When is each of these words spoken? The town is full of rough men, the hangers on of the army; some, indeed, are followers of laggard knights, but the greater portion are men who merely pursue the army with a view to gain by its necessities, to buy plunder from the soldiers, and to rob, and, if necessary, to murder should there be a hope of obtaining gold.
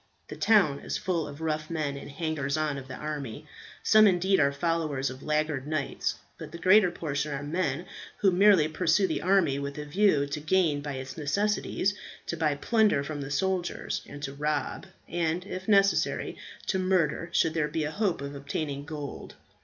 The 0.29 0.35
town 0.35 0.79
is 0.79 0.97
full 0.97 1.27
of 1.27 1.41
rough 1.41 1.69
men, 1.69 1.93
the 1.93 2.07
hangers 2.09 2.57
on 2.57 2.79
of 2.79 2.87
the 2.87 2.95
army; 2.95 3.45
some, 3.83 4.07
indeed, 4.07 4.39
are 4.39 4.51
followers 4.51 5.11
of 5.11 5.21
laggard 5.21 5.67
knights, 5.67 6.15
but 6.39 6.51
the 6.51 6.57
greater 6.57 6.89
portion 6.89 7.31
are 7.33 7.43
men 7.43 7.85
who 8.17 8.31
merely 8.31 8.67
pursue 8.67 9.05
the 9.05 9.21
army 9.21 9.59
with 9.59 9.77
a 9.77 9.85
view 9.85 10.25
to 10.25 10.39
gain 10.39 10.81
by 10.81 10.93
its 10.93 11.17
necessities, 11.17 11.93
to 12.25 12.35
buy 12.35 12.55
plunder 12.55 13.03
from 13.03 13.21
the 13.21 13.29
soldiers, 13.29 14.01
and 14.07 14.23
to 14.23 14.33
rob, 14.33 14.87
and, 15.07 15.45
if 15.45 15.67
necessary, 15.67 16.35
to 16.65 16.79
murder 16.79 17.29
should 17.31 17.53
there 17.53 17.67
be 17.67 17.83
a 17.83 17.91
hope 17.91 18.21
of 18.21 18.33
obtaining 18.33 18.85
gold. 18.85 19.35